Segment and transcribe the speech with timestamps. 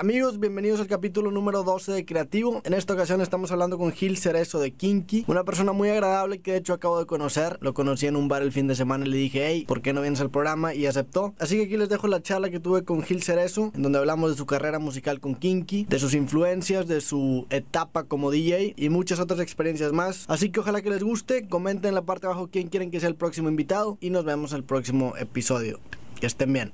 [0.00, 2.62] Amigos, bienvenidos al capítulo número 12 de Creativo.
[2.64, 6.52] En esta ocasión estamos hablando con Gil Cerezo de Kinky, una persona muy agradable que
[6.52, 7.58] de hecho acabo de conocer.
[7.60, 9.92] Lo conocí en un bar el fin de semana y le dije, hey, ¿por qué
[9.92, 10.72] no vienes al programa?
[10.74, 11.34] Y aceptó.
[11.38, 14.30] Así que aquí les dejo la charla que tuve con Gil Cerezo, en donde hablamos
[14.30, 18.88] de su carrera musical con Kinky, de sus influencias, de su etapa como DJ y
[18.88, 20.24] muchas otras experiencias más.
[20.28, 23.00] Así que ojalá que les guste, comenten en la parte de abajo quién quieren que
[23.00, 25.78] sea el próximo invitado y nos vemos el próximo episodio.
[26.18, 26.72] Que estén bien.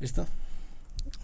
[0.00, 0.26] ¿Listo?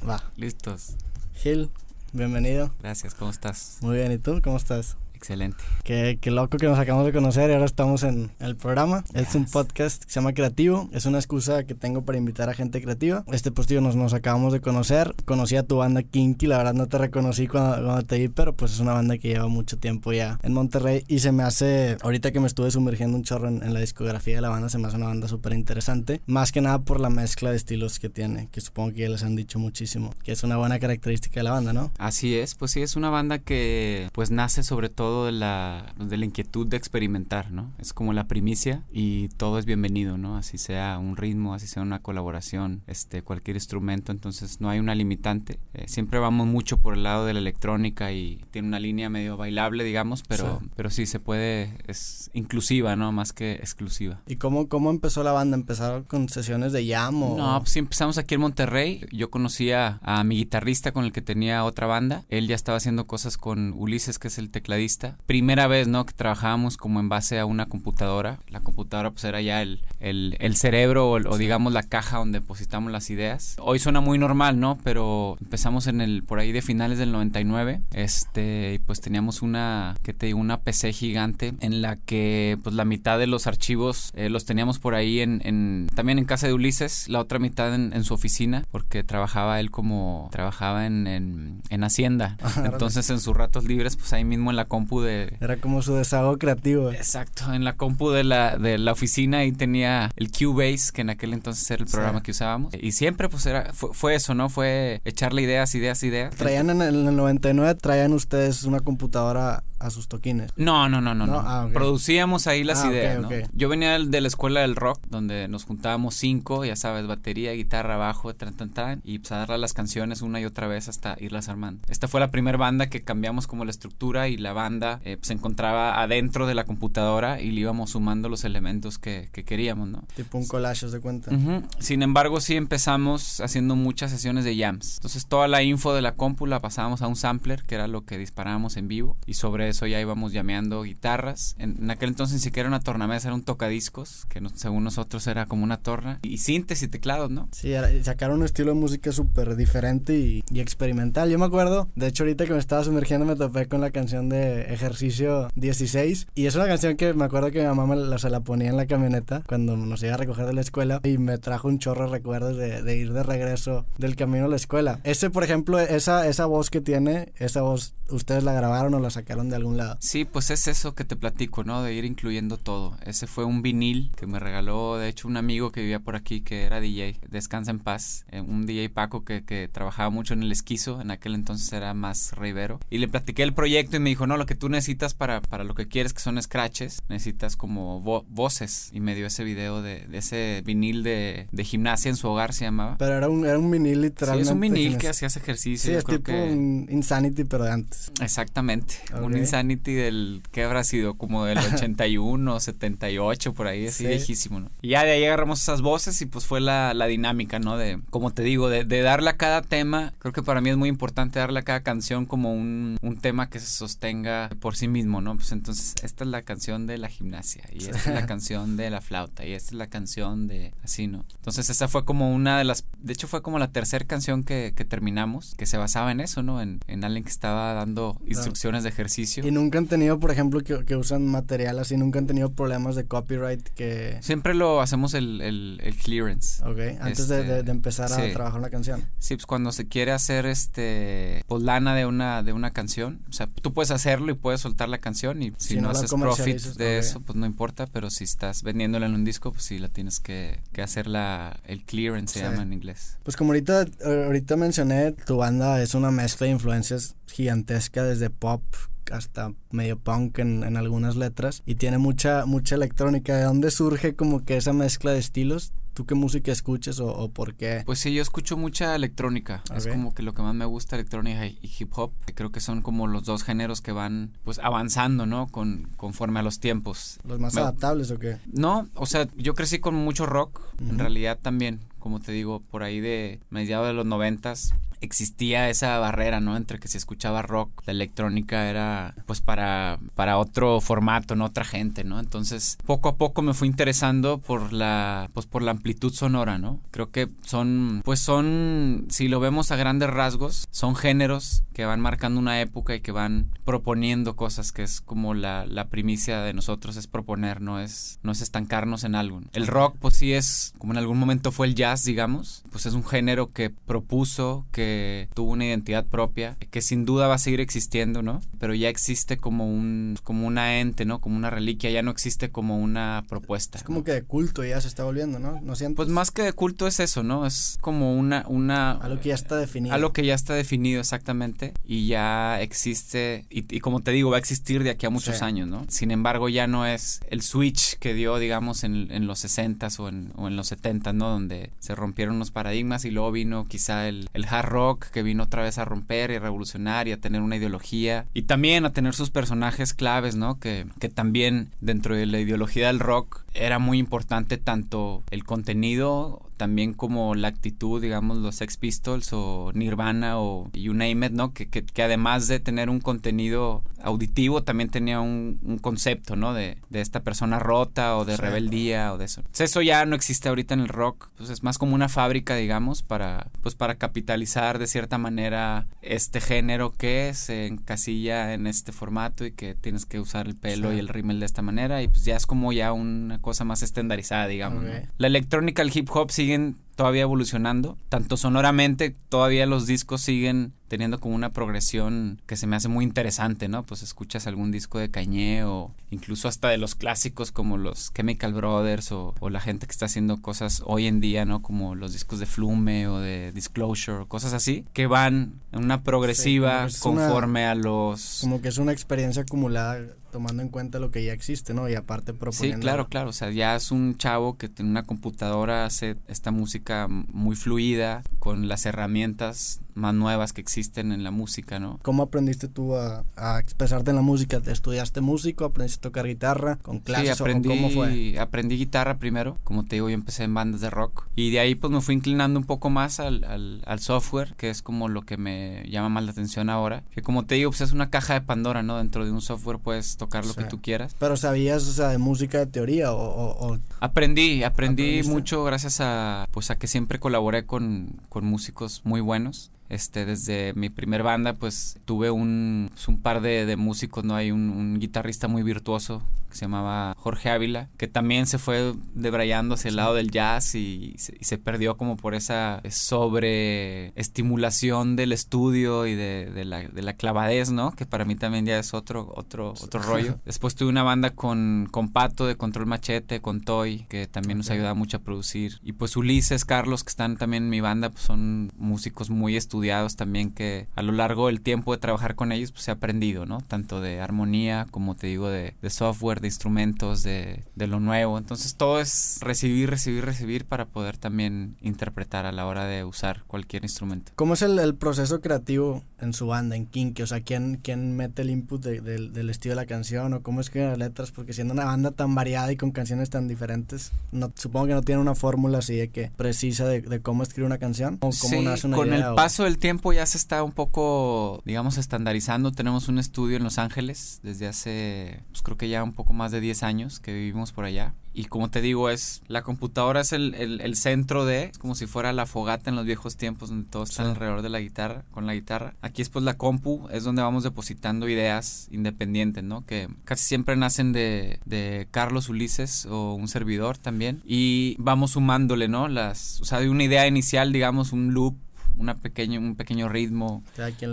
[0.09, 0.31] Va.
[0.37, 0.95] Listos.
[1.43, 1.71] Gil,
[2.13, 2.71] bienvenido.
[2.83, 3.79] Gracias, ¿cómo estás?
[3.81, 4.43] Muy bien, ¿y tú?
[4.43, 4.99] ¿Cómo estás?
[5.21, 5.63] Excelente.
[5.85, 9.05] Qué, qué, loco que nos acabamos de conocer y ahora estamos en el programa.
[9.13, 10.89] Es un podcast que se llama Creativo.
[10.93, 13.23] Es una excusa que tengo para invitar a gente creativa.
[13.31, 15.15] Este pues tío nos, nos acabamos de conocer.
[15.27, 16.47] Conocí a tu banda Kinky.
[16.47, 19.29] La verdad no te reconocí cuando, cuando, te vi, pero pues es una banda que
[19.29, 21.05] lleva mucho tiempo ya en Monterrey.
[21.07, 24.37] Y se me hace, ahorita que me estuve sumergiendo un chorro en, en la discografía
[24.37, 26.23] de la banda, se me hace una banda súper interesante.
[26.25, 29.23] Más que nada por la mezcla de estilos que tiene, que supongo que ya les
[29.23, 30.15] han dicho muchísimo.
[30.25, 31.93] Que es una buena característica de la banda, ¿no?
[31.99, 36.17] Así es, pues sí, es una banda que pues nace sobre todo de la, de
[36.17, 37.73] la inquietud de experimentar, ¿no?
[37.79, 40.37] Es como la primicia y todo es bienvenido, ¿no?
[40.37, 44.95] Así sea un ritmo, así sea una colaboración, este, cualquier instrumento, entonces no hay una
[44.95, 45.59] limitante.
[45.75, 49.37] Eh, siempre vamos mucho por el lado de la electrónica y tiene una línea medio
[49.37, 53.13] bailable, digamos, pero sí, pero sí se puede, es inclusiva, ¿no?
[53.13, 54.21] Más que exclusiva.
[54.27, 55.57] ¿Y cómo, cómo empezó la banda?
[55.57, 57.37] ¿Empezaron con sesiones de jam o...?
[57.37, 59.07] No, pues sí, empezamos aquí en Monterrey.
[59.13, 62.25] Yo conocía a mi guitarrista con el que tenía otra banda.
[62.29, 66.07] Él ya estaba haciendo cosas con Ulises, que es el tecladista primera vez, ¿no?
[66.07, 68.41] Que trabajábamos como en base a una computadora.
[68.49, 72.41] La computadora pues era ya el, el, el cerebro o, o, digamos la caja donde
[72.41, 73.57] depositamos las ideas.
[73.61, 74.79] Hoy suena muy normal, ¿no?
[74.85, 77.83] Pero empezamos en el, por ahí de finales del 99.
[77.93, 80.39] Este, y pues teníamos una, ¿qué te digo?
[80.39, 84.79] Una PC gigante en la que pues la mitad de los archivos eh, los teníamos
[84.79, 88.15] por ahí en, en, también en casa de Ulises, la otra mitad en, en su
[88.15, 92.37] oficina, porque trabajaba él como, trabajaba en, en, en Hacienda.
[92.65, 95.95] Entonces en sus ratos libres pues ahí mismo en la compu de, era como su
[95.95, 96.91] desahogo creativo.
[96.91, 101.11] Exacto, en la compu de la, de la oficina ahí tenía el Cubase, que en
[101.11, 102.25] aquel entonces era el programa sí.
[102.25, 102.75] que usábamos.
[102.75, 104.49] Y siempre pues era, fue, fue, eso, ¿no?
[104.49, 106.35] Fue echarle ideas, ideas, ideas.
[106.35, 110.53] ¿Traían en el, en el 99, traían ustedes una computadora a sus toquines?
[110.57, 111.27] No, no, no, no.
[111.27, 111.41] no.
[111.41, 111.75] Ah, okay.
[111.75, 113.43] Producíamos ahí las ah, ideas, okay, okay.
[113.43, 113.59] ¿no?
[113.59, 117.97] Yo venía de la escuela del rock, donde nos juntábamos cinco, ya sabes, batería, guitarra,
[117.97, 121.17] bajo, tran, tran, tran, y pues a darle las canciones una y otra vez hasta
[121.19, 121.83] irlas armando.
[121.89, 125.33] Esta fue la primera banda que cambiamos como la estructura y la banda eh, se
[125.33, 130.05] encontraba adentro de la computadora y le íbamos sumando los elementos que, que queríamos, ¿no?
[130.15, 131.31] Tipo un collage de cuenta.
[131.31, 131.63] Uh -huh.
[131.79, 134.97] Sin embargo, sí empezamos haciendo muchas sesiones de jams.
[134.97, 138.05] Entonces toda la info de la compu la pasábamos a un sampler, que era lo
[138.05, 141.55] que disparábamos en vivo, y sobre eso ya íbamos llameando guitarras.
[141.59, 144.85] En, en, aquel entonces ni siquiera era una tornamesa, era un tocadiscos, que no, según
[144.85, 147.49] nosotros era como una torna, y síntesis y teclados, ¿no?
[147.53, 147.73] Sí,
[148.03, 151.31] sacaron un estilo de música súper diferente y, y, experimental.
[151.31, 154.29] Yo me acuerdo, de hecho ahorita que me estaba sumergiendo me topé con la canción
[154.29, 158.17] de Ejercicio 16 y es una canción que me acuerdo que mi mamá me la,
[158.17, 161.39] la ponía en la camioneta cuando nos iba a recoger de la escuela y me
[161.39, 165.01] trajo un chorro de recuerdos de, de ir de regreso del camino a la escuela.
[165.05, 169.11] Ese, por ejemplo, esa, esa voz que tiene, esa voz, ¿ustedes la grabaron o la
[169.11, 169.97] sacaron de algún lado?
[170.01, 171.83] Sí, pues es eso que te platico, ¿no?
[171.83, 172.97] De ir incluyendo todo.
[173.05, 176.41] Ese fue un vinil que me regaló, de hecho, un amigo que vivía por aquí
[176.41, 177.19] que era DJ.
[177.29, 178.25] Descansa en paz.
[178.31, 181.01] Eh, un DJ Paco que, que, trabajaba mucho en el esquizo.
[181.01, 182.81] En aquel entonces era más rivero.
[182.91, 185.65] Y le platiqué el proyecto y me dijo, no, lo que tú necesitas para, para
[185.65, 188.91] lo que quieres, que son scratches, necesitas como vo voces.
[188.93, 192.53] Y me dio ese video de, de ese vinil de, de, gimnasia en su hogar,
[192.53, 192.97] se llamaba.
[192.99, 194.45] Pero era un, era un vinil literalmente.
[194.45, 195.91] Sí, es un vinil que hacías ejercicio.
[195.91, 196.33] Sí, es tipo que...
[196.33, 198.11] un Insanity, pero de antes.
[198.21, 198.95] Exactamente.
[199.13, 199.25] Okay.
[199.25, 201.15] Un Insanity del ¿qué habrá sido?
[201.15, 204.07] Como del 81, 78, por ahí, así sí.
[204.07, 204.71] viejísimo, ¿no?
[204.81, 207.77] Y ya de ahí agarramos esas voces y pues fue la, la dinámica, ¿no?
[207.77, 210.77] De, como te digo, de, de, darle a cada tema, creo que para mí es
[210.77, 214.87] muy importante darle a cada canción como un, un tema que se sostenga por sí
[214.87, 215.35] mismo, ¿no?
[215.35, 218.91] Pues entonces, esta es la canción de la gimnasia, y esta es la canción de
[218.91, 221.25] la flauta, y esta es la canción de así, ¿no?
[221.37, 224.73] Entonces, esa fue como una de las, de hecho fue como la tercera canción que,
[224.77, 226.63] que terminamos, que se basaba en eso, ¿no?
[226.63, 229.40] En, en alguien que estaba dando instrucciones de ejercicio.
[229.45, 232.97] Y nunca han tenido, por ejemplo, que, que, usan material así, nunca han tenido problemas
[232.97, 234.19] de copyright que...
[234.21, 236.63] Siempre lo hacemos el, el, el clearance.
[236.65, 238.33] Ok, antes este, de, de, empezar a sí.
[238.33, 239.05] trabajar una canción.
[239.19, 243.33] Sí, pues cuando se quiere hacer este, pues lana de una, de una canción, o
[243.33, 246.11] sea, tú puedes hacerlo y puedes soltar la canción y si, si no, no haces
[246.13, 246.97] profit de okay.
[246.99, 250.21] eso, pues no importa, pero si estás vendiéndola en un disco, pues sí la tienes
[250.21, 252.45] que, que hacer la, el clearance, se sí.
[252.45, 253.19] llama en inglés.
[253.23, 258.63] Pues como ahorita, ahorita mencioné, tu banda es una mezcla de influencias gigantesca desde pop
[259.11, 263.37] hasta medio punk en, en, algunas letras y tiene mucha mucha electrónica.
[263.37, 265.73] ¿De dónde surge como que esa mezcla de estilos?
[265.95, 267.83] ¿Tú qué música escuchas o, por qué?
[267.85, 269.63] Pues sí, yo escucho mucha electrónica.
[269.75, 272.13] Es como que lo que más me gusta, electrónica y hip hop.
[272.35, 275.49] Creo que son como los dos géneros que van pues avanzando, ¿no?
[275.49, 277.19] Con, conforme a los tiempos.
[277.25, 278.39] ¿Los más adaptables o qué?
[278.47, 282.83] No, o sea, yo crecí con mucho rock, en realidad también como te digo, por
[282.83, 286.57] ahí de mediados de los noventas, existía esa barrera, ¿no?
[286.57, 291.47] Entre que se escuchaba rock, la electrónica era pues para, para otro formato, ¿no?
[291.47, 292.21] Otra gente, ¿no?
[292.21, 296.81] Entonces, poco a poco me fui interesando por la, pues por la amplitud sonora, ¿no?
[296.91, 302.01] Creo que son, pues son, si lo vemos a grandes rasgos, son géneros que van
[302.01, 306.53] marcando una época y que van proponiendo cosas, que es como la, la primicia de
[306.53, 309.41] nosotros, es proponer, no es, no es estancarnos en algo.
[309.53, 312.95] El rock, pues sí es, como en algún momento fue el jazz, digamos, pues es
[312.95, 314.90] un género que propuso, que
[315.35, 318.41] tuvo una identidad propia, que sin duda va a seguir existiendo, ¿no?
[318.59, 321.21] Pero ya existe como un como una ente, ¿no?
[321.21, 323.79] Como una reliquia, ya no existe como una propuesta.
[323.79, 325.61] Es como que de culto ya se está volviendo, ¿no?
[325.61, 327.47] ¿No Pues más que de culto es eso, ¿no?
[327.47, 329.95] Es como una una algo que ya está definido.
[329.95, 334.41] Algo que ya está definido exactamente y ya existe y, como te digo va a
[334.41, 335.85] existir de aquí a muchos años, ¿no?
[335.89, 340.09] Sin embargo ya no es el switch que dio, digamos, en, en los 60s o
[340.09, 341.31] en, o en los 70 ¿no?
[341.31, 344.80] Donde se rompieron los paradigmas y luego vino quizá el, el hard rock
[345.13, 348.43] que vino otra vez a romper y a revolucionar y a tener una ideología y
[348.43, 350.59] también a tener sus personajes claves, ¿no?
[350.59, 356.50] Que, que también dentro de la ideología del rock era muy importante tanto el contenido
[356.61, 361.55] también como la actitud, digamos, los Sex Pistols o Nirvana o You Name It, ¿no?
[361.55, 366.53] Que, que, que además de tener un contenido auditivo, también tenía un, un concepto, ¿no?
[366.53, 369.43] De, de, esta persona rota o de rebeldía o de eso.
[369.59, 373.03] eso ya no existe ahorita en el rock, pues es más como una fábrica, digamos,
[373.03, 379.47] para, pues para capitalizar de cierta manera este género que se encasilla en este formato
[379.47, 382.27] y que tienes que usar el pelo y el rímel de esta manera y pues
[382.27, 384.85] ya es como ya una cosa más estandarizada, digamos.
[385.17, 391.21] La electrónica, el hip hop siguen todavía evolucionando, tanto sonoramente, todavía los discos siguen teniendo
[391.21, 393.85] como una progresión que se me hace muy interesante, ¿no?
[393.85, 398.53] Pues escuchas algún disco de Cañé o incluso hasta de los clásicos como los Chemical
[398.53, 401.63] Brothers o, la gente que está haciendo cosas hoy en día, ¿no?
[401.63, 406.89] Como los discos de Flume o de Disclosure, cosas así, que van en una progresiva
[407.01, 408.39] conforme a los...
[408.41, 410.01] Como que es una experiencia acumulada
[410.31, 411.89] tomando en cuenta lo que ya existe, ¿no?
[411.89, 412.79] Y aparte proponiendo...
[412.79, 413.31] Sí, claro, claro.
[413.31, 418.23] O sea, ya es un chavo que tiene una computadora, hace esta música muy fluida,
[418.39, 421.99] con las herramientas más nuevas que existen en la música, ¿no?
[422.03, 423.25] ¿Cómo aprendiste tú a,
[423.61, 424.61] expresarte en la música?
[424.61, 425.65] ¿Te estudiaste músico?
[425.65, 426.77] ¿Aprendiste a tocar guitarra?
[426.77, 427.37] ¿Con clases?
[427.37, 428.39] Sí, aprendí, o cómo fue?
[428.39, 429.59] aprendí guitarra primero.
[429.63, 431.29] Como te digo, yo empecé en bandas de rock.
[431.37, 433.45] Y de ahí pues me fui inclinando un poco más al,
[433.85, 437.05] al, software, que es como lo que me llama más la atención ahora.
[437.11, 438.97] Que como te digo, pues es una caja de Pandora, ¿no?
[438.97, 441.15] Dentro de un software puedes tocar lo que tú quieras.
[441.19, 443.79] ¿Pero sabías, o sea, de música de teoría o...?
[444.01, 449.71] Aprendí, aprendí mucho gracias a, pues a que siempre colaboré con, con músicos muy buenos.
[449.89, 454.37] Este, desde mi primer banda, pues tuve un, pues, un par de, de, músicos, ¿no?
[454.37, 459.75] Hay un, guitarrista muy virtuoso que se llamaba Jorge Ávila, que también se fue debrayando
[459.75, 466.15] hacia el lado del jazz y, se, perdió como por esa sobreestimulación del estudio y
[466.15, 467.93] de, de, la, de, la, clavadez, ¿no?
[467.93, 470.39] Que para mí también ya es otro, otro, otro rollo.
[470.45, 474.71] Después tuve una banda con, con Pato de Control Machete, con Toy, que también nos
[474.71, 475.79] ayuda mucho a producir.
[475.83, 480.17] Y pues Ulises, Carlos, que están también en mi banda, pues son músicos muy estudiados
[480.17, 483.63] también que a lo largo del tiempo de trabajar con ellos, pues he aprendido, ¿no?
[483.63, 488.39] Tanto de armonía como te digo de, de software de instrumentos, de, de, lo nuevo.
[488.39, 493.45] Entonces todo es recibir, recibir, recibir para poder también interpretar a la hora de usar
[493.47, 494.33] cualquier instrumento.
[494.37, 497.23] ¿Cómo es el, el proceso creativo en su banda, en Kinky?
[497.23, 500.91] O sea, ¿quién, quién mete el input del estilo de la canción o cómo escriben
[500.91, 501.31] las letras?
[501.31, 505.03] Porque siendo una banda tan variada y con canciones tan diferentes, no, supongo que no
[505.03, 508.87] tiene una fórmula así de que precisa de, cómo escribir una canción o cómo nace
[508.87, 512.73] una con el paso del tiempo ya se está un poco, digamos, estandarizando.
[512.73, 516.53] Tenemos un estudio en Los Ángeles desde hace, pues creo que ya un poco más
[516.53, 518.15] de 10 años que vivimos por allá.
[518.33, 522.07] Y como te digo, es la computadora es el, el, centro de, es como si
[522.07, 525.47] fuera la fogata en los viejos tiempos donde todos están alrededor de la guitarra, con
[525.47, 525.95] la guitarra.
[526.01, 529.85] Aquí es pues la compu, es donde vamos depositando ideas independientes, ¿no?
[529.85, 534.41] Que casi siempre nacen de, de Carlos Ulises o un servidor también.
[534.45, 536.07] Y vamos sumándole, ¿no?
[536.07, 538.55] Las, o sea, de una idea inicial, digamos, un loop
[538.97, 540.63] una pequeño, un pequeño ritmo,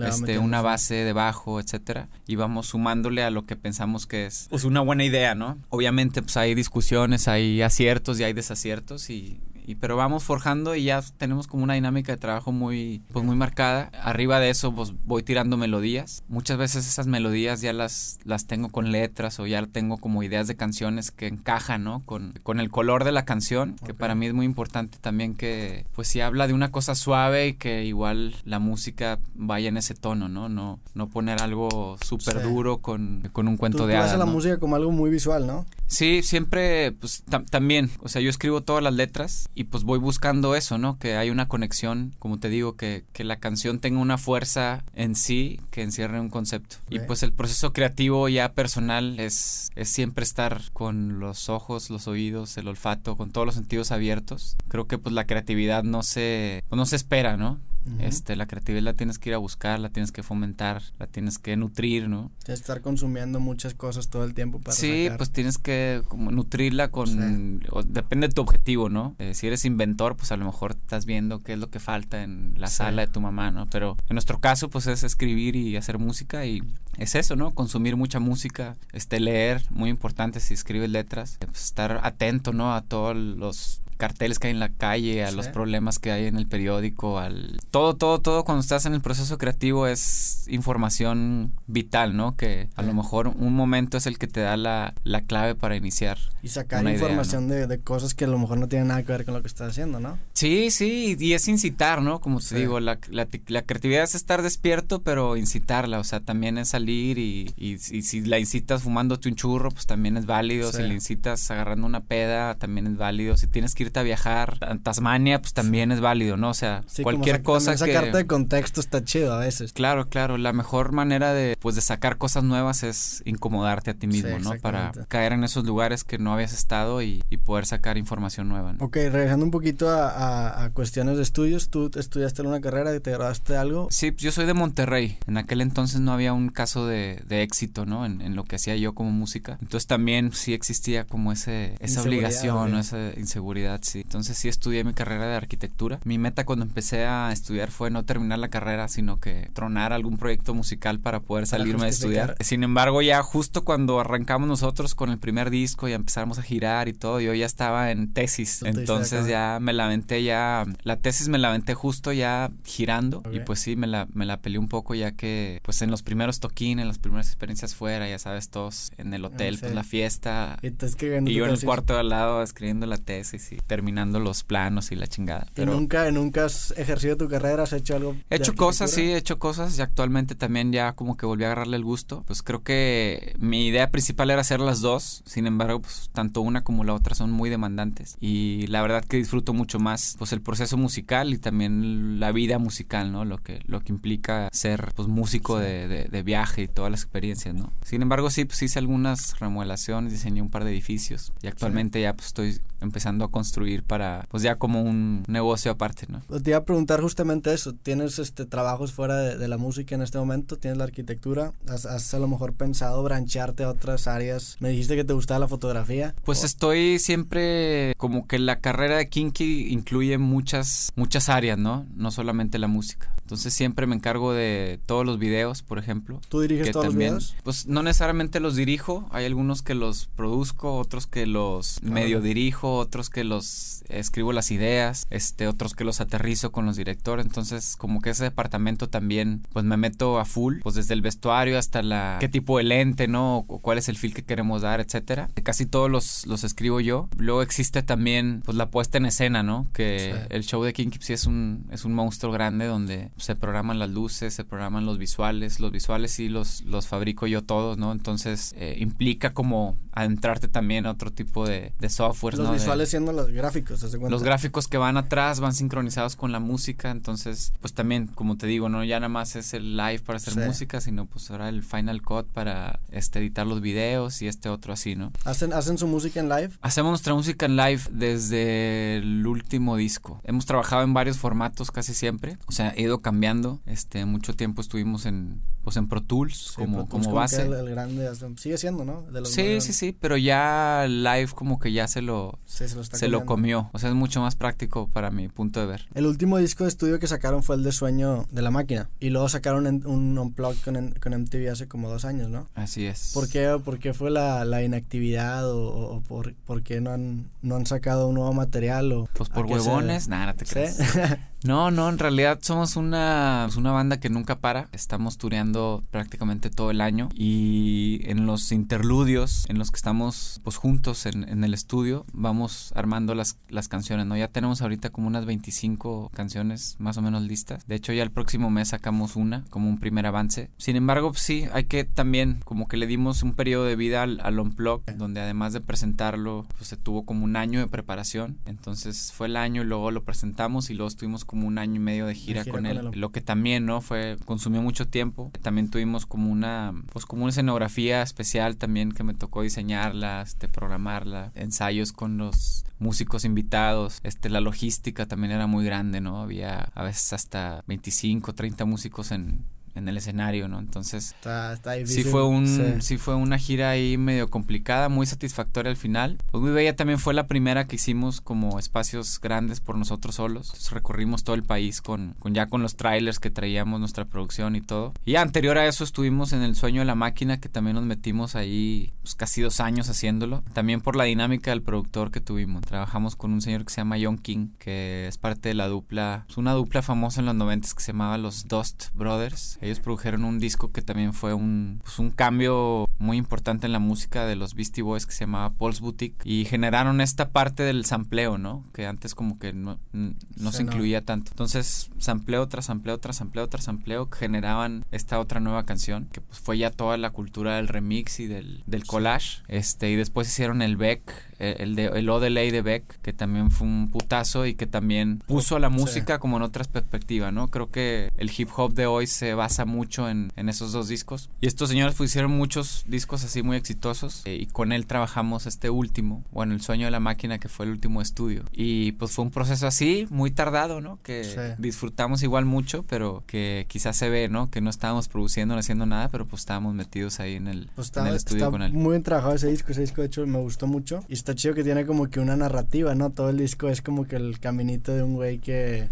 [0.06, 4.48] este, una base de bajo, etcétera, y vamos sumándole a lo que pensamos que es
[4.50, 5.58] pues una buena idea, ¿no?
[5.70, 10.86] Obviamente pues hay discusiones, hay aciertos y hay desaciertos y, y pero vamos forjando y
[10.86, 13.92] ya tenemos como una dinámica de trabajo muy pues muy marcada.
[14.02, 16.24] Arriba de eso pues voy tirando melodías.
[16.30, 20.48] Muchas veces esas melodías ya las las tengo con letras o ya tengo como ideas
[20.48, 22.02] de canciones que encajan, ¿no?
[22.06, 25.86] Con, con el color de la canción, que para mí es muy importante también que
[25.94, 29.96] pues si habla de una cosa suave y que igual la música vaya en ese
[29.96, 30.48] tono, ¿no?
[30.48, 34.18] No no poner algo súper duro con, con un cuento de tú hadas.
[34.18, 35.66] la música como algo muy visual, ¿no?
[35.88, 40.56] Sí, siempre, pues también, o sea, yo escribo todas las letras y pues voy buscando
[40.56, 41.00] eso, ¿no?
[41.00, 45.16] Que hay una conexión, como te digo, que, que la canción tenga una fuerza en
[45.16, 46.76] sí que encierre un concepto.
[46.90, 52.08] Y pues el proceso creativo ya personal es, es siempre estar con los ojos, los
[52.08, 54.58] oídos, el olfato, con todos los sentidos abiertos.
[54.68, 57.60] Creo que pues la creatividad no se, no se espera, ¿no?
[58.00, 61.38] Este, la creatividad la tienes que ir a buscar, la tienes que fomentar, la tienes
[61.38, 62.32] que nutrir, ¿no?
[62.48, 67.60] Estar consumiendo muchas cosas todo el tiempo para Sí, pues tienes que como nutrirla con
[67.86, 69.16] depende de tu objetivo, ¿no?
[69.20, 72.24] Eh, si eres inventor, pues a lo mejor estás viendo qué es lo que falta
[72.24, 73.66] en la sala de tu mamá, ¿no?
[73.68, 76.62] Pero en nuestro caso pues es escribir y hacer música y
[76.98, 77.52] es eso, ¿no?
[77.52, 82.74] Consumir mucha música, este leer, muy importante si escribes letras, pues, estar atento, ¿no?
[82.74, 86.38] A todos los carteles que hay en la calle, a los problemas que hay en
[86.38, 92.16] el periódico, al todo, todo, todo cuando estás en el proceso creativo es información vital,
[92.16, 92.36] ¿no?
[92.36, 95.76] Que a lo mejor un momento es el que te da la, la clave para
[95.76, 96.18] iniciar.
[96.42, 99.26] Y sacar información de, de, cosas que a lo mejor no tienen nada que ver
[99.26, 100.18] con lo que estás haciendo, ¿no?
[100.34, 102.20] Sí, sí, y es incitar, ¿no?
[102.20, 106.58] Como te digo, la, la, la, creatividad es estar despierto, pero incitarla, o sea, también
[106.58, 110.82] es salir y, y, si la incitas fumándote un churro, pues también es válido, si
[110.84, 115.42] la incitas agarrando una peda, también es válido, si tienes que a viajar a Tasmania,
[115.42, 116.50] pues también es válido, ¿no?
[116.50, 117.78] O sea, cualquier cosa que...
[117.78, 119.74] sacarte de contexto está chido a veces.
[119.74, 120.38] Claro, claro.
[120.38, 124.58] La mejor manera de, pues, de sacar cosas nuevas es incomodarte a ti mismo, ¿no?
[124.62, 128.84] Para caer en esos lugares que no habías estado y, poder sacar información nueva, ¿no?
[128.84, 133.12] Ok, regresando un poquito a, cuestiones de estudios, ¿tú estudiaste en una carrera y te
[133.12, 133.88] graduaste algo?
[133.90, 135.18] Sí, yo soy de Monterrey.
[135.28, 138.06] En aquel entonces no había un caso de, éxito, ¿no?
[138.06, 139.58] En, lo que hacía yo como música.
[139.62, 142.80] Entonces también sí existía como ese, esa obligación, ¿no?
[142.80, 144.02] esa inseguridad sí.
[144.02, 146.00] Entonces sí estudié mi carrera de arquitectura.
[146.04, 150.18] Mi meta cuando empecé a estudiar fue no terminar la carrera, sino que tronar algún
[150.18, 152.36] proyecto musical para poder salirme de estudiar.
[152.40, 156.88] Sin embargo, ya justo cuando arrancamos nosotros con el primer disco y empezamos a girar
[156.88, 158.64] y todo, yo ya estaba en tesis.
[158.64, 163.40] Entonces ya me la aventé ya, la tesis me la aventé justo ya girando y
[163.40, 166.40] pues sí, me la, me la peleé un poco ya que pues en los primeros
[166.40, 170.58] toquines, en las primeras experiencias fuera, ya sabes, todos en el hotel, pues la fiesta.
[170.62, 174.92] Y, yo en el cuarto de al lado escribiendo la tesis y terminando los planos
[174.92, 175.48] y la chingada.
[175.54, 177.64] Pero ¿Y nunca, nunca has ejercido tu carrera?
[177.64, 178.16] ¿Has hecho algo?
[178.30, 181.48] He hecho cosas, sí, he hecho cosas y actualmente también ya como que volví a
[181.48, 182.24] agarrarle el gusto.
[182.26, 186.64] Pues creo que mi idea principal era hacer las dos, sin embargo, pues tanto una
[186.64, 190.42] como la otra son muy demandantes y la verdad que disfruto mucho más pues el
[190.42, 193.26] proceso musical y también la vida musical, ¿no?
[193.26, 197.54] Lo que, lo que implica ser pues músico de, de, viaje y todas las experiencias,
[197.56, 197.72] ¿no?
[197.84, 202.14] Sin embargo, sí, pues hice algunas remodelaciones, diseñé un par de edificios y actualmente ya
[202.14, 206.22] pues estoy empezando a construir para, pues ya como un negocio aparte, ¿no?
[206.28, 210.02] Pues te iba a preguntar justamente eso, ¿tienes este trabajos fuera de, la música en
[210.02, 210.58] este momento?
[210.58, 211.54] ¿Tienes la arquitectura?
[211.68, 214.58] ¿Has, a lo mejor pensado branchearte a otras áreas?
[214.60, 216.16] Me dijiste que te gustaba la fotografía.
[216.26, 221.86] Pues estoy siempre como que la carrera de Kinky incluye muchas, muchas áreas, ¿no?
[221.96, 223.14] No solamente la música.
[223.28, 226.22] Entonces siempre me encargo de todos los videos, por ejemplo.
[226.30, 227.36] ¿Tú diriges todos los videos?
[227.44, 232.78] Pues no necesariamente los dirijo, hay algunos que los produzco, otros que los medio dirijo,
[232.78, 233.46] otros que los
[233.90, 237.26] escribo las ideas, este, otros que los aterrizo con los directores.
[237.26, 241.58] Entonces como que ese departamento también pues me meto a full, pues desde el vestuario
[241.58, 243.46] hasta la qué tipo de lente, ¿no?
[243.48, 245.30] O cuál es el feel que queremos dar, etcétera.
[245.44, 247.10] Casi todos los, los escribo yo.
[247.18, 249.68] Luego existe también pues la puesta en escena, ¿no?
[249.74, 253.80] Que el show de Kinky sí es un, es un monstruo grande donde se programan
[253.80, 257.92] las luces, se programan los visuales, los visuales sí los, los fabrico yo todos, ¿no?
[257.92, 263.12] Entonces eh, implica como adentrarte también a otro tipo de, de software, los visuales siendo
[263.12, 267.74] los gráficos, ¿se Los gráficos que van atrás van sincronizados con la música, entonces pues
[267.74, 271.06] también, como te digo, no ya nada más es el live para hacer música, sino
[271.06, 275.12] pues ahora el Final Cut para este, editar los videos y este otro así, ¿no?
[275.24, 276.50] ¿Hacen, ¿Hacen su música en live?
[276.62, 280.20] Hacemos nuestra música en live desde el último disco.
[280.24, 283.62] Hemos trabajado en varios formatos casi siempre, o sea, he ido cambiando.
[283.66, 287.42] Este, mucho tiempo estuvimos en pues en Pro Tools como, Pro Tools como base.
[287.42, 289.02] el, el grande sigue siendo, ¿no?
[289.12, 292.76] De los Sí, sí, sí, pero ya live como que ya se lo, Sí, se
[292.78, 293.70] lo, se comió.
[293.74, 295.86] O sea, es mucho más práctico para mi punto de ver.
[295.94, 298.90] El último disco de estudio que sacaron fue el de Sueño de la Máquina.
[299.02, 302.48] Y luego sacaron en- un Unplugged con, con MTV hace como dos años, ¿no?
[302.56, 303.12] Así es.
[303.14, 307.30] ¿Por qué, por qué fue la, la inactividad o, o por, por qué no han,
[307.42, 308.90] no han sacado un nuevo material?
[308.94, 310.84] O, Pues por huevones, nada, no te ¿Sí?
[311.44, 314.70] No, no, en realidad somos una, una banda que nunca para.
[314.72, 320.58] Estamos tureando prácticamente todo el año y en los interludios en los que estamos pues
[320.58, 324.18] juntos en, en el estudio vamos armando las, las canciones, ¿no?
[324.18, 327.68] Ya tenemos ahorita como unas 25 canciones más o menos listas.
[327.68, 330.50] De hecho ya el próximo mes sacamos una como un primer avance.
[330.58, 334.04] Sin embargo, pues, sí, hay que también como que le dimos un periodo de vida
[334.04, 338.40] al, al Unplugged, donde además de presentarlo, pues se tuvo como un año de preparación.
[338.46, 341.80] Entonces fue el año y luego lo presentamos y luego estuvimos como un año y
[341.80, 342.78] medio de gira, gira con, con él.
[342.94, 343.82] el- Lo que también, ¿no?
[343.82, 345.32] Fue, consumió mucho tiempo.
[345.44, 350.48] También tuvimos como una, pues como una escenografía especial también que me tocó diseñarla, este,
[350.48, 356.22] programarla, ensayos con los músicos invitados, este, la logística también era muy grande, ¿no?
[356.22, 359.46] Había a veces hasta 25, 30 músicos en,
[359.78, 360.60] en el escenario, ¿no?
[360.60, 362.06] Entonces, Está, está Sí difícil.
[362.06, 362.64] fue un, Sí.
[362.82, 366.18] sí fue una gira ahí medio complicada, muy satisfactoria al final.
[366.32, 370.48] Pues muy bella también fue la primera que hicimos como espacios grandes por nosotros solos.
[370.48, 374.56] Entonces, recorrimos todo el país con, con ya con los trailers que traíamos nuestra producción
[374.56, 374.94] y todo.
[375.06, 378.36] Y anterior a eso estuvimos en el sueño de la máquina que también nos metimos
[378.36, 380.44] ahí pues, casi dos años haciéndolo.
[380.54, 382.62] También por la dinámica del productor que tuvimos.
[382.64, 386.26] Trabajamos con un señor que se llama John King, que es parte de la dupla,
[386.30, 389.58] es una dupla famosa en los 90 que se llamaba los Dust Brothers.
[389.68, 393.80] Ellos produjeron un disco que también fue un, pues, un cambio muy importante en la
[393.80, 397.86] música de los Beastie Boys que se llamaba Paul's Boutique y generaron esta parte del
[397.86, 398.64] sampleo, ¿no?
[398.74, 400.72] Que antes como que no, no se no.
[400.72, 401.32] incluía tanto.
[401.32, 406.40] Entonces, sampleo tras sampleo tras sampleo tras sampleo generaban esta otra nueva canción que pues
[406.40, 409.44] fue ya toda la cultura del remix y del, del collage.
[409.48, 413.68] Este, y después hicieron el Beck, el de el O de Beck, que también fue
[413.68, 415.76] un putazo y que también puso a la Sí.
[415.76, 417.48] música como en otra perspectiva, ¿no?
[417.50, 421.30] Creo que el hip hop de hoy se basa mucho en, en esos dos discos.
[421.42, 425.46] Y estos señores pues hicieron muchos discos así muy exitosos eh, y con él trabajamos
[425.46, 428.44] este último, bueno, El Sueño de la Máquina, que fue el último estudio.
[428.52, 431.00] Y pues fue un proceso así, muy tardado, ¿no?
[431.04, 431.62] Que Sí.
[431.62, 434.50] disfrutamos igual mucho, pero que quizás se ve, ¿no?
[434.50, 437.88] Que no estábamos produciendo, no haciendo nada, pero pues estábamos metidos ahí en el, Pues
[437.88, 438.74] en está, el estudio está con él.
[438.74, 439.72] muy bien trabajado ese disco.
[439.72, 441.04] Ese disco, de hecho, me gustó mucho.
[441.08, 443.10] Y está chido que tiene como que una narrativa, ¿no?
[443.10, 445.90] Todo el disco es como que el caminito de un güey que.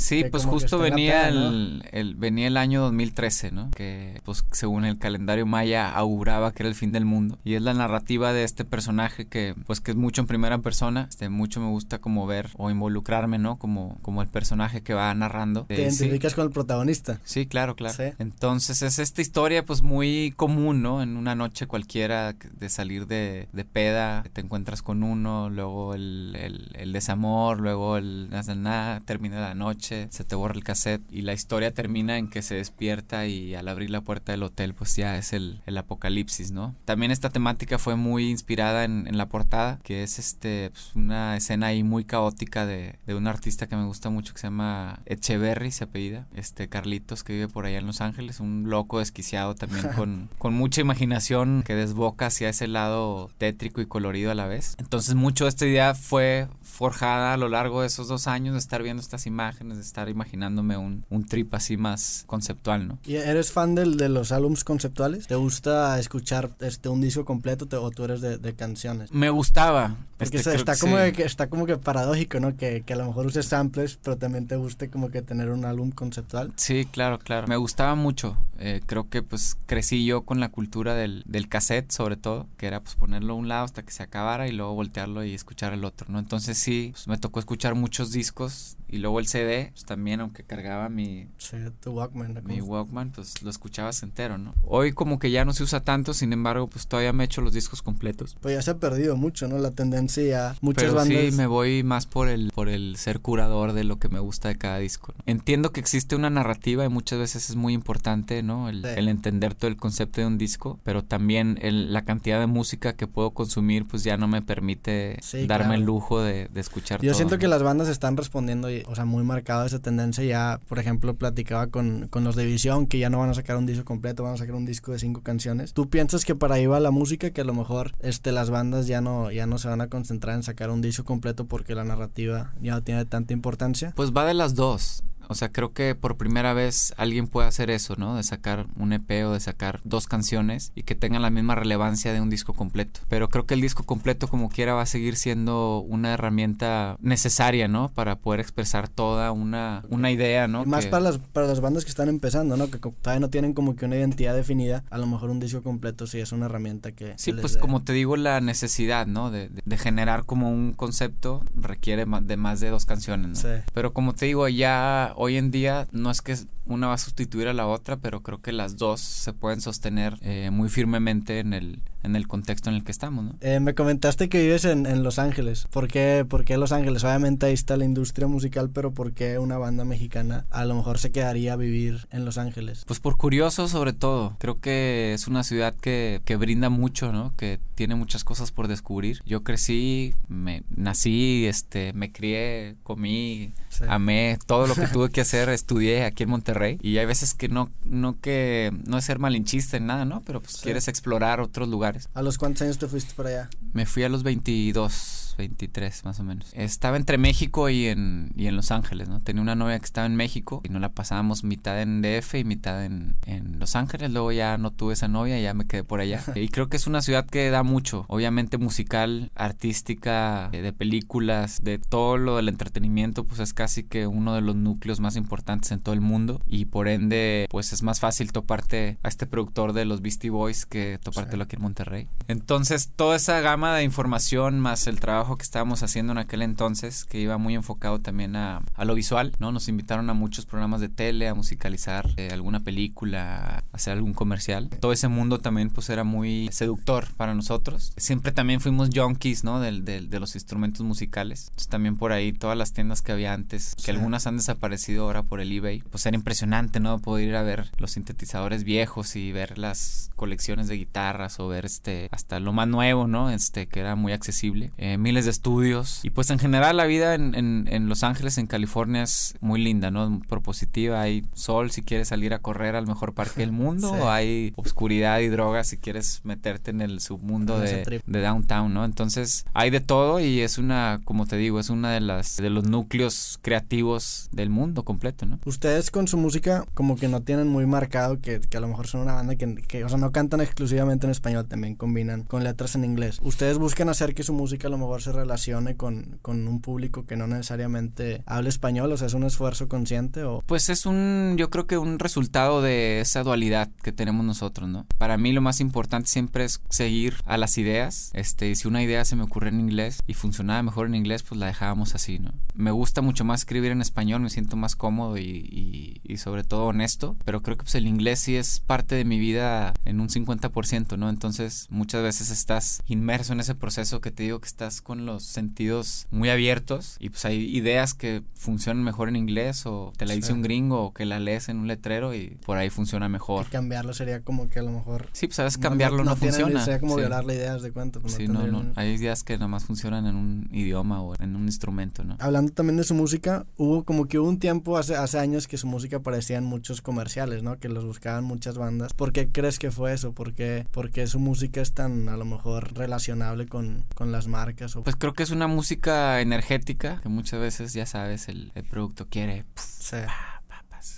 [0.00, 3.70] Sí, pues justo venía el, el- venía el año 2013, ¿no?
[3.70, 7.62] Que pues según el calendario maya auguraba que era el fin del mundo y es
[7.62, 11.60] la narrativa de este personaje que pues que es mucho en primera persona, este mucho
[11.60, 13.56] me gusta como ver o involucrarme, ¿no?
[13.56, 15.64] Como como el personaje que va narrando.
[15.66, 16.04] Te Eh, sí.
[16.04, 17.20] identificas con el protagonista.
[17.24, 17.94] Sí, claro, claro.
[17.94, 18.04] Sí.
[18.18, 21.02] Entonces es esta historia pues muy común, ¿no?
[21.02, 26.36] En una noche cualquiera de salir de, de peda, te encuentras con uno, luego el,
[26.40, 31.22] el, el desamor, luego el nada, termina la noche, se te borra el cassette y
[31.22, 34.96] la historia termina en que se despierta y al abrir la puerta del hotel pues
[34.96, 36.74] ya es el, el apocalipsis, ¿no?
[36.84, 41.36] También esta temática fue muy inspirada en, en la portada, que es este pues, una
[41.36, 45.00] escena ahí muy caótica de, de un artista que me gusta mucho que se llama
[45.06, 49.54] Echeverry, se apellida, este Carlitos que vive por allá en Los Ángeles, un loco desquiciado
[49.54, 54.46] también con, con mucha imaginación que desboca hacia ese lado tétrico y colorido a la
[54.46, 54.74] vez.
[54.78, 56.48] Entonces mucho de esta idea fue
[56.80, 60.08] forjada a lo largo de esos dos años de estar viendo estas imágenes, de estar
[60.08, 62.98] imaginándome un, un trip así más conceptual, ¿no?
[63.04, 65.26] ¿Y eres fan del, de los álbums conceptuales?
[65.26, 69.12] ¿Te gusta escuchar este un disco completo te- o tú eres de, de canciones?
[69.12, 69.94] Me gustaba.
[70.16, 71.12] Porque Este, está, como sí.
[71.12, 72.56] que, está como que paradójico, ¿no?
[72.56, 75.64] Que, que a lo mejor uses samples, pero también te guste como que tener un
[75.66, 76.52] álbum conceptual.
[76.56, 77.46] Sí, claro, claro.
[77.46, 78.36] Me gustaba mucho.
[78.58, 82.66] Eh, creo que pues crecí yo con la cultura del, del cassette, sobre todo, que
[82.66, 85.72] era pues ponerlo a un lado hasta que se acabara y luego voltearlo y escuchar
[85.72, 86.18] el otro, ¿no?
[86.18, 90.42] Entonces sí, pues, me tocó escuchar muchos discos y luego el CD, pues también, aunque
[90.44, 92.40] cargaba mi, Sí, tu Walkman.
[92.44, 94.54] mi Walkman, pues lo escuchabas entero, ¿no?
[94.64, 97.52] Hoy como que ya no se usa tanto, sin embargo, pues todavía me echo los
[97.52, 98.36] discos completos.
[98.40, 99.58] Pues ya se ha perdido mucho, ¿no?
[99.58, 100.56] La tendencia.
[100.60, 101.18] Muchas Pero bandas.
[101.30, 104.48] sí me voy más por el por el ser curador de lo que me gusta
[104.48, 105.14] de cada disco.
[105.16, 105.22] ¿no?
[105.26, 108.68] Entiendo que existe una narrativa y muchas veces es muy importante, ¿no?
[108.68, 108.88] El, Sí.
[108.96, 112.94] el entender todo el concepto de un disco, pero también el- la cantidad de música
[112.94, 115.74] que puedo consumir pues ya no me permite Sí, darme claro.
[115.80, 117.38] el lujo de, de escuchar Yo todo, siento ¿no?
[117.40, 120.24] que las bandas están respondiendo, y- o sea, muy marcado esa tendencia.
[120.24, 123.56] Ya, por ejemplo, platicaba con, con los de Visión que ya no van a sacar
[123.56, 125.72] un disco completo, van a sacar un disco de cinco canciones.
[125.72, 127.30] ¿Tú piensas que para ahí va la música?
[127.30, 130.36] Que a lo mejor este, las bandas ya no, ya no se van a concentrar
[130.36, 133.92] en sacar un disco completo porque la narrativa ya no tiene tanta importancia.
[133.96, 135.02] Pues va de las dos.
[135.30, 138.16] O sea, creo que por primera vez alguien puede hacer eso, ¿no?
[138.16, 142.12] De sacar un EP o de sacar dos canciones y que tengan la misma relevancia
[142.12, 143.00] de un disco completo.
[143.08, 147.68] Pero creo que el disco completo como quiera va a seguir siendo una herramienta necesaria,
[147.68, 147.90] ¿no?
[147.90, 150.64] Para poder expresar toda una, una idea, ¿no?
[150.64, 152.68] más para, las, para las bandas que están empezando, ¿no?
[152.68, 154.82] Que todavía no tienen como que una identidad definida.
[154.90, 157.14] A lo mejor un disco completo sí es una herramienta que...
[157.16, 159.30] Sí, pues como te digo, la necesidad, ¿no?
[159.30, 163.34] De, de, generar como un concepto requiere de más de dos canciones, ¿no?
[163.36, 163.62] Sí.
[163.72, 167.46] Pero como te digo, ya hoy en día no es que una va a sustituir
[167.48, 171.52] a la otra, pero creo que las dos se pueden sostener eh, muy firmemente en
[171.52, 173.34] el, en el contexto en el que estamos, ¿no?
[173.40, 175.66] Eh, me comentaste que vives en, en Los Ángeles.
[175.70, 177.04] ¿Por qué, ¿Por qué, Los Ángeles?
[177.04, 180.98] Obviamente ahí está la industria musical, pero ¿por qué una banda mexicana a lo mejor
[180.98, 182.84] se quedaría a vivir en Los Ángeles?
[182.86, 184.36] Pues por curioso sobre todo.
[184.38, 187.32] Creo que es una ciudad que, que brinda mucho, ¿no?
[187.36, 189.20] Que tiene muchas cosas por descubrir.
[189.26, 193.52] Yo crecí, me nací, este, me crié, comí,
[193.88, 196.78] amé todo lo que tuve que hacer, estudié aquí en Monterrey.
[196.82, 200.22] Y hay veces que no, no que, no es ser malinchista en nada, ¿no?
[200.26, 203.50] Pero pues quieres explorar otros lugares ¿A los cuántos años te fuiste para allá?
[203.72, 206.50] Me fui a los 22, 23 más o menos.
[206.54, 209.20] Estaba entre México y en, y en Los Ángeles, ¿no?
[209.20, 212.44] Tenía una novia que estaba en México y nos la pasábamos mitad en DF y
[212.44, 214.10] mitad en, en Los Ángeles.
[214.10, 216.22] Luego ya no tuve esa novia y ya me quedé por allá.
[216.34, 221.62] y creo que es una ciudad que da mucho, obviamente musical, artística, eh, de películas,
[221.62, 225.72] de todo lo del entretenimiento, pues es casi que uno de los núcleos más importantes
[225.72, 229.72] en todo el mundo y por ende, pues es más fácil toparte a este productor
[229.72, 232.08] de los Beastie Boys que topártelo aquí en Monterrey.
[232.28, 237.04] Entonces, toda esa gama de información más el trabajo que estábamos haciendo en aquel entonces,
[237.04, 239.52] que iba muy enfocado también a, lo visual, ¿no?
[239.52, 244.14] Nos invitaron a muchos programas de tele, a musicalizar eh, alguna película, a hacer algún
[244.14, 244.68] comercial.
[244.80, 247.92] Todo ese mundo también pues era muy seductor para nosotros.
[247.96, 249.60] Siempre también fuimos junkies, ¿no?
[249.60, 251.44] De, de, los instrumentos musicales.
[251.44, 255.22] Entonces, también por ahí todas las tiendas que había antes, que algunas han desaparecido ahora
[255.22, 256.98] por el eBay, pues era impresionante, ¿no?
[256.98, 261.64] Poder ir a ver los sintetizadores viejos y ver las colecciones de guitarras o ver
[261.64, 263.30] este, hasta lo más nuevo, ¿no?
[263.30, 264.72] Este, que era muy accesible.
[264.76, 266.04] Eh, miles de estudios.
[266.04, 269.90] Y pues en general la vida en, en, Los Ángeles, en California, es muy linda,
[269.90, 270.20] ¿no?
[270.28, 271.00] Propositiva.
[271.00, 274.10] Hay sol si quieres salir a correr al mejor parque del mundo.
[274.10, 278.84] Hay oscuridad y drogas si quieres meterte en el submundo de, de, downtown, ¿no?
[278.84, 282.50] Entonces hay de todo y es una, como te digo, es una de las de
[282.50, 285.38] los núcleos creativos del mundo completo, ¿no?
[285.44, 288.86] Ustedes con su música como que no tienen muy marcado que, que a lo mejor
[288.86, 292.44] son una banda que, que, o sea, no cantan exclusivamente en español también combinan con
[292.44, 293.18] letras en inglés.
[293.22, 297.06] ¿Ustedes buscan hacer que su música a lo mejor se relacione con, con un público
[297.06, 298.92] que no necesariamente hable español?
[298.92, 300.42] O sea, ¿es un esfuerzo consciente o...?
[300.46, 304.86] Pues es un, yo creo que un resultado de esa dualidad que tenemos nosotros, ¿no?
[304.98, 308.10] Para mí lo más importante siempre es seguir a las ideas.
[308.14, 311.38] Este, si una idea se me ocurre en inglés y funcionaba mejor en inglés, pues
[311.38, 312.32] la dejábamos así, ¿no?
[312.54, 316.44] Me gusta mucho más escribir en español, me siento más cómodo y, y, y sobre
[316.44, 320.00] todo honesto, pero creo que pues el inglés sí es parte de mi vida en
[320.00, 321.08] un 50%, ¿no?
[321.08, 325.22] Entonces muchas veces estás inmerso en ese proceso que te digo que estás con los
[325.22, 330.14] sentidos muy abiertos y pues hay ideas que funcionan mejor en inglés o te la
[330.14, 333.46] dice un gringo o que la lees en un letrero y por ahí funciona mejor.
[333.46, 335.08] Y cambiarlo sería como que a lo mejor...
[335.12, 336.64] Sí, pues sabes cambiarlo no, funciona.
[336.64, 338.00] Sería como violar la idea de cuenta.
[338.00, 338.72] Pues, sí, no, no.
[338.76, 342.16] Hay ideas que nada más funcionan en un idioma o en un instrumento, ¿no?
[342.20, 345.56] Hablando también de su música, hubo como que hubo un tiempo hace, hace años que
[345.56, 347.58] su música aparecía en muchos comerciales, ¿no?
[347.58, 348.92] Que los buscaban muchas bandas.
[348.92, 350.12] ¿Por qué crees que fue eso?
[350.12, 354.26] ¿Por qué, porque su música música es tan a lo mejor relacionable con, con las
[354.26, 354.76] marcas?
[354.76, 354.79] O...
[354.82, 359.06] Pues creo que es una música energética que muchas veces, ya sabes, el, el producto
[359.08, 359.44] quiere...
[359.54, 359.96] sí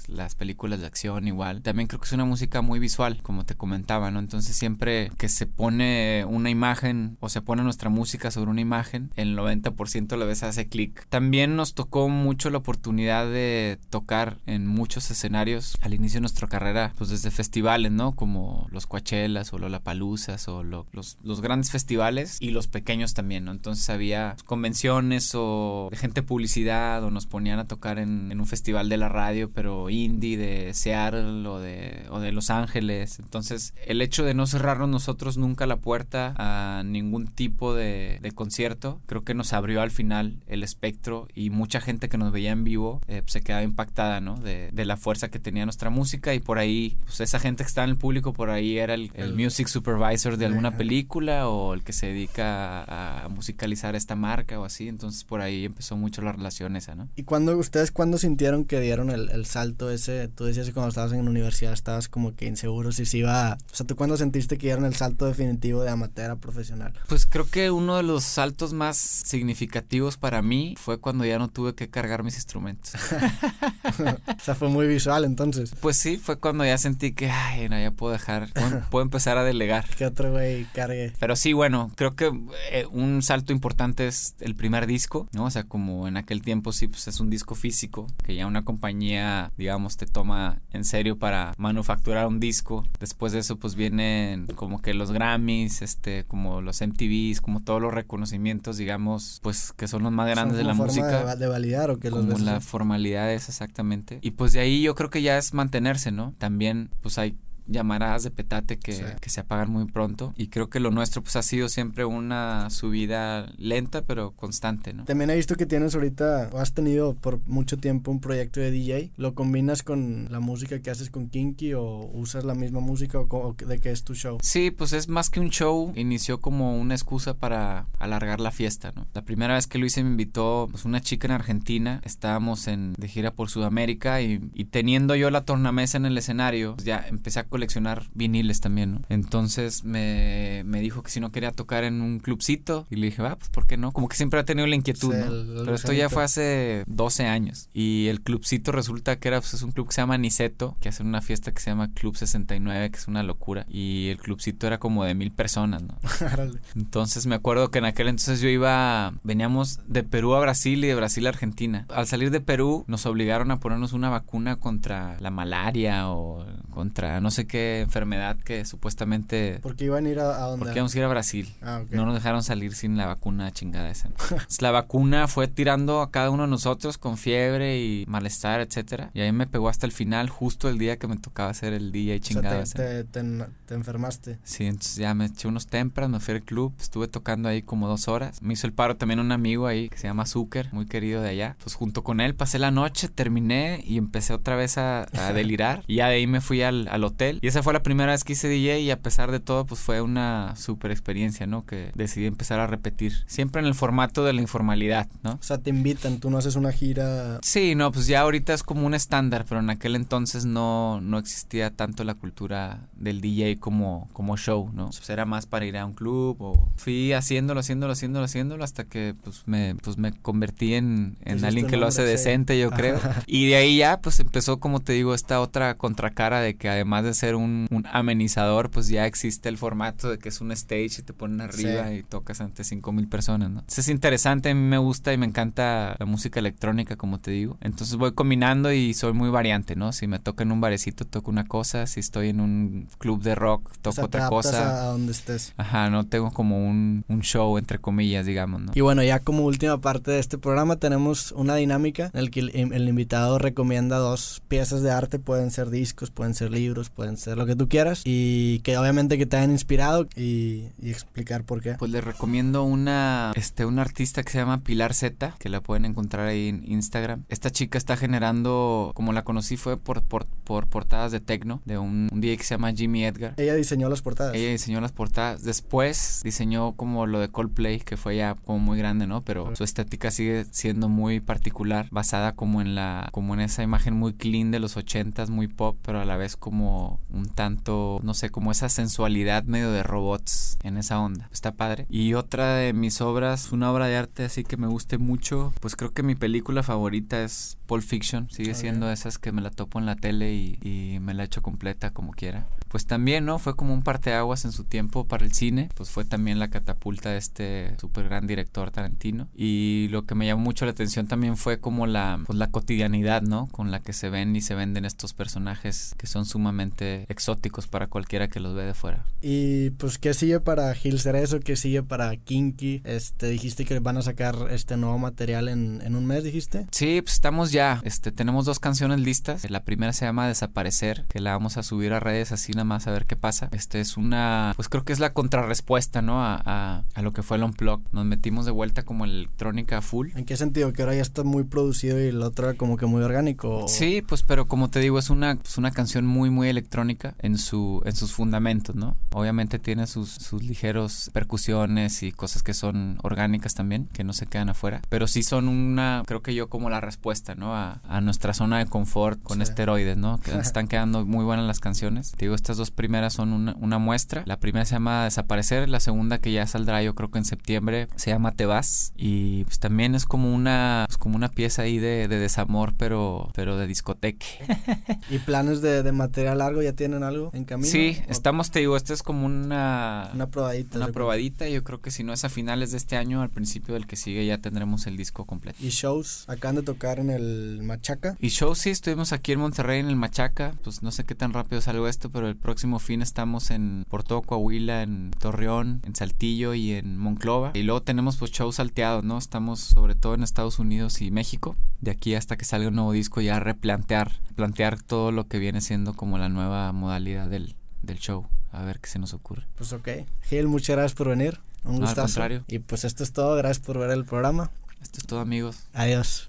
[0.08, 1.62] las películas de acción igual.
[1.62, 4.18] También creo que es una música muy visual, como te comentaba, ¿no?
[4.18, 9.10] Entonces siempre que se pone una imagen o se pone nuestra música sobre una imagen,
[9.16, 11.06] el 90% la vez hace clic.
[11.08, 16.48] También nos tocó mucho la oportunidad de tocar en muchos escenarios al inicio de nuestra
[16.48, 18.12] carrera, pues desde festivales, ¿no?
[18.12, 23.52] Como los Coachellas o Lollapaloozas o los, los grandes festivales y los pequeños también, ¿no?
[23.52, 28.46] Entonces había convenciones o de gente publicidad o nos ponían a tocar en, en un
[28.46, 33.18] festival de la radio, pero indie de Seattle o de, o de Los Ángeles.
[33.18, 39.00] Entonces, el hecho de no cerrarnos nosotros nunca la puerta a ningún tipo de, concierto,
[39.06, 42.64] creo que nos abrió al final el espectro y mucha gente que nos veía en
[42.64, 44.36] vivo eh, se quedaba impactada, ¿no?
[44.40, 47.84] De, la fuerza que tenía nuestra música y por ahí, pues esa gente que estaba
[47.84, 51.92] en el público, por ahí era el, music supervisor de alguna película o el que
[51.92, 52.82] se dedica
[53.24, 54.88] a, musicalizar esta marca o así.
[54.88, 57.08] Entonces, por ahí empezó mucho la relación esa, ¿no?
[57.14, 60.90] ¿Y cuando ustedes, cuando sintieron que dieron el, el salto ese, tú decías que cuando
[60.90, 64.16] estabas en la universidad estabas como que inseguro si se iba, o sea, ¿tú cuándo
[64.16, 66.92] sentiste que dieron el salto definitivo de amateur a profesional?
[67.08, 71.48] Pues creo que uno de los saltos más significativos para mí fue cuando ya no
[71.48, 72.92] tuve que cargar mis instrumentos.
[73.98, 75.74] o sea, fue muy visual entonces.
[75.80, 78.48] Pues sí, fue cuando ya sentí que, ay, no, ya puedo dejar,
[78.90, 79.88] puedo, empezar a delegar.
[79.96, 81.12] Que otro güey cargue.
[81.18, 82.32] Pero sí, bueno, creo que
[82.70, 85.44] eh, un salto importante es el primer disco, ¿no?
[85.44, 88.64] O sea, como en aquel tiempo sí, pues es un disco físico, que ya una
[88.64, 92.86] compañía, digamos, te toma en serio para manufacturar un disco.
[93.00, 97.80] Después de eso, pues vienen como que los Grammys, este, como los MTVs, como todos
[97.80, 101.36] los reconocimientos, digamos, pues que son los más grandes de la música.
[101.36, 104.18] De, validar o que los Como la formalidad es exactamente.
[104.22, 106.34] Y pues de ahí yo creo que ya es mantenerse, ¿no?
[106.38, 110.34] También, pues hay llamaradas de petate que, que, se apagan muy pronto.
[110.36, 115.04] Y creo que lo nuestro pues ha sido siempre una subida lenta pero constante, ¿no?
[115.04, 118.70] También he visto que tienes ahorita, o has tenido por mucho tiempo un proyecto de
[118.70, 119.12] DJ.
[119.16, 123.54] ¿Lo combinas con la música que haces con Kinky o usas la misma música o,
[123.54, 124.38] de qué es tu show?
[124.42, 125.92] Sí, pues es más que un show.
[125.96, 129.06] Inició como una excusa para alargar la fiesta, ¿no?
[129.14, 132.00] La primera vez que lo hice me invitó pues, una chica en Argentina.
[132.04, 136.74] Estábamos en, de gira por Sudamérica y, y teniendo yo la tornamesa en el escenario,
[136.74, 139.02] pues, ya empecé a coleccionar viniles también, ¿no?
[139.08, 143.22] Entonces me, me, dijo que si no quería tocar en un clubcito y le dije,
[143.22, 143.92] va, pues ¿por qué no?
[143.92, 145.64] Como que siempre ha tenido la inquietud, ¿no?
[145.64, 149.62] Pero esto ya fue hace 12 años y el clubcito resulta que era pues, es
[149.62, 152.90] un club que se llama Niceto, que hace una fiesta que se llama Club 69,
[152.90, 155.98] que es una locura y el clubcito era como de mil personas, ¿no?
[156.74, 160.88] entonces me acuerdo que en aquel entonces yo iba, veníamos de Perú a Brasil y
[160.88, 161.86] de Brasil a Argentina.
[161.90, 167.20] Al salir de Perú nos obligaron a ponernos una vacuna contra la malaria o contra
[167.20, 169.58] no sé qué enfermedad que supuestamente...
[169.62, 170.64] Porque iban a ir a, a dónde?
[170.64, 171.54] Porque íbamos a ir a Brasil.
[171.62, 174.10] Ah, no nos dejaron salir sin la vacuna chingada esa.
[174.60, 179.10] la vacuna fue tirando a cada uno de nosotros con fiebre y malestar, etcétera.
[179.14, 181.92] Y ahí me pegó hasta el final, justo el día que me tocaba hacer el
[181.92, 182.64] día y chingada.
[182.64, 184.38] te, te, enfermaste.
[184.44, 187.88] Sí, entonces ya me eché unos tempras, me fui al club, estuve tocando ahí como
[187.88, 188.42] dos horas.
[188.42, 191.30] Me hizo el paro también un amigo ahí que se llama Zucker, muy querido de
[191.30, 191.56] allá.
[191.62, 195.84] Pues junto con él pasé la noche, terminé y empecé otra vez a, a delirar.
[195.86, 198.24] y ya de ahí me fui al, al hotel y esa fue la primera vez
[198.24, 201.64] que hice DJ y a pesar de todo pues fue una super experiencia, ¿no?
[201.64, 203.24] Que decidí empezar a repetir.
[203.26, 205.32] Siempre en el formato de la informalidad, ¿no?
[205.32, 207.38] O sea, te invitan, tú no haces una gira.
[207.42, 211.18] Sí, no, pues ya ahorita es como un estándar, pero en aquel entonces no, no
[211.18, 214.86] existía tanto la cultura del DJ como, como show, ¿no?
[214.86, 218.84] Pues era más para ir a un club o fui haciéndolo, haciéndolo, haciéndolo, haciéndolo hasta
[218.84, 223.00] que pues me, pues me convertí en, en alguien que lo hace decente, yo creo.
[223.26, 227.04] y de ahí ya pues empezó, como te digo, esta otra contracara de que además
[227.04, 231.02] de ser un, amenizador, pues ya existe el formato de que es un stage y
[231.02, 233.62] te ponen arriba y tocas ante cinco mil personas, ¿no?
[233.68, 237.58] es interesante, a mí me gusta y me encanta la música electrónica, como te digo.
[237.60, 239.92] Entonces voy combinando y soy muy variante, ¿no?
[239.92, 241.86] Si me toca en un barecito, toco una cosa.
[241.86, 244.82] Si estoy en un club de rock, toco otra cosa.
[244.82, 245.52] A donde estés.
[245.56, 248.72] Ajá, no tengo como un, un show, entre comillas, digamos, ¿no?
[248.74, 252.40] Y bueno, ya como última parte de este programa tenemos una dinámica en la que
[252.40, 255.18] el, el invitado recomienda dos piezas de arte.
[255.18, 259.18] Pueden ser discos, pueden ser libros, pueden ser lo que tú quieras y que obviamente
[259.18, 261.74] que te hayan inspirado y, explicar por qué.
[261.74, 265.84] Pues les recomiendo una, este, una artista que se llama Pilar Z, que la pueden
[265.84, 267.24] encontrar ahí en Instagram.
[267.28, 271.78] Esta chica está generando, como la conocí fue por, por, por portadas de techno, de
[271.78, 273.34] un, un DJ que se llama Jimmy Edgar.
[273.36, 274.34] Ella diseñó las portadas.
[274.34, 275.42] Ella diseñó las portadas.
[275.42, 279.22] Después diseñó como lo de Coldplay, que fue ya como muy grande, ¿no?
[279.22, 283.94] Pero su estética sigue siendo muy particular, basada como en la, como en esa imagen
[283.94, 288.14] muy clean de los ochentas, muy pop, pero a la vez como un tanto, no
[288.14, 291.28] sé, como esa sensualidad medio de robots en esa onda.
[291.32, 291.86] Está padre.
[291.88, 295.76] Y otra de mis obras, una obra de arte así que me guste mucho, pues
[295.76, 298.28] creo que mi película favorita es Pulp Fiction.
[298.30, 301.42] Sigue siendo esas que me la topo en la tele y, y me la echo
[301.42, 302.46] completa como quiera.
[302.68, 303.38] Pues también, ¿no?
[303.38, 305.68] Fue como un parteaguas en su tiempo para el cine.
[305.74, 309.28] Pues fue también la catapulta de este súper gran director Tarantino.
[309.34, 313.20] Y lo que me llamó mucho la atención también fue como la, pues la cotidianidad,
[313.20, 313.46] ¿no?
[313.48, 317.86] Con la que se ven y se venden estos personajes que son sumamente exóticos para
[317.86, 319.04] cualquiera que los ve de fuera.
[319.20, 321.40] Y pues, ¿qué sigue para Gil Cerezo?
[321.40, 322.82] ¿Qué sigue para Kinky?
[322.84, 326.66] Este, dijiste que van a sacar este nuevo material en, en un mes, dijiste.
[326.72, 327.80] Sí, pues estamos ya.
[327.84, 329.48] Este, tenemos dos canciones listas.
[329.50, 332.86] La primera se llama Desaparecer, que la vamos a subir a redes así nada más
[332.86, 333.48] a ver qué pasa.
[333.52, 336.24] Este es una, pues creo que es la contrarrespuesta, ¿no?
[336.24, 337.82] A, a, a lo que fue el Unplug.
[337.92, 340.10] Nos metimos de vuelta como electrónica full.
[340.14, 340.72] ¿En qué sentido?
[340.72, 343.66] Que ahora ya está muy producido y la otra como que muy orgánico.
[343.68, 346.71] Sí, pues pero como te digo, es una, pues, una canción muy, muy electrónica
[347.18, 348.96] en, su, en sus fundamentos, ¿no?
[349.12, 354.26] Obviamente tiene sus, sus ligeros percusiones y cosas que son orgánicas también, que no se
[354.26, 354.80] quedan afuera.
[354.88, 357.54] Pero sí son una, creo que yo como la respuesta, ¿no?
[357.54, 359.42] A, a nuestra zona de confort con Sí.
[359.42, 360.18] esteroides, ¿no?
[360.18, 362.12] Que están quedando muy buenas las canciones.
[362.12, 364.22] Te digo, estas dos primeras son una, una muestra.
[364.26, 367.88] La primera se llama Desaparecer, la segunda que ya saldrá yo creo que en septiembre
[367.96, 371.78] se llama Te vas y pues también es como una pues, como una pieza ahí
[371.78, 374.24] de, de desamor pero pero de discoteca.
[375.10, 377.68] ¿Y planes de, de material largo ya tienen algo en camino?
[377.68, 380.78] Sí, ¿O estamos te digo, esta es como una Una probadita.
[380.78, 383.74] una probadita, yo creo que si no es a finales de este año, al principio
[383.74, 385.58] del que sigue ya tendremos el disco completo.
[385.60, 388.16] Y shows, acaban de tocar en el Machaca.
[388.20, 391.32] Y show sí, estuvimos aquí en Monterrey en el Machaca, pues no sé qué tan
[391.32, 395.94] rápido salgo esto, pero el próximo fin estamos en por todo Coahuila, en Torreón, en
[395.94, 397.50] Saltillo y en Monclova.
[397.54, 399.18] Y luego tenemos pues shows salteados, ¿no?
[399.18, 401.56] Estamos sobre todo en Estados Unidos y México.
[401.80, 405.60] De aquí hasta que salga un nuevo disco ya replantear, plantear todo lo que viene
[405.60, 408.26] siendo como la nueva modalidad del, del show.
[408.52, 409.46] A ver qué se nos ocurre.
[409.56, 409.88] Pues ok.
[410.24, 411.40] Gil, muchas gracias por venir.
[411.64, 412.02] Un No, al gustazo.
[412.06, 412.44] contrario.
[412.48, 413.34] Y pues esto es todo.
[413.36, 414.50] Gracias por ver el programa.
[414.82, 415.64] Esto es todo amigos.
[415.72, 416.28] Adiós.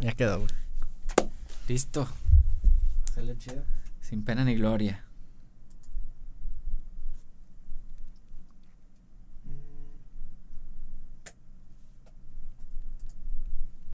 [0.00, 0.50] Ya quedó, güey.
[1.68, 2.08] Listo.
[3.14, 3.62] Salió chido.
[4.02, 5.03] Sin pena ni gloria.